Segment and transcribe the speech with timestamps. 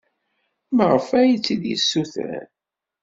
[0.75, 2.41] Maɣef ay tt-id-yessuter?